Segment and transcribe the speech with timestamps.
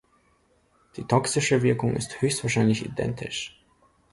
[0.95, 3.63] Die toxische Wirkung ist höchstwahrscheinlich identisch.